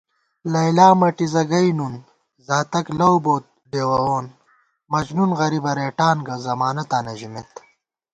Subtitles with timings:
[0.51, 1.95] لیلی مَٹِزہ گَئ نُن،
[2.47, 4.25] زاتَک لَو بوت ڈېوَوون
[4.59, 7.51] * مجنُون غریبہ رېٹان گہ، ضمانَتاں نہ ژِمېت